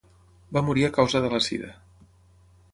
Va 0.57 0.63
morir 0.69 0.85
a 0.87 0.89
causa 0.95 1.23
de 1.27 1.31
la 1.35 1.43
sida. 1.51 1.71